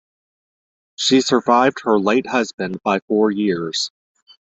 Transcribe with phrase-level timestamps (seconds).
[0.95, 3.91] She survived her late husband by four years.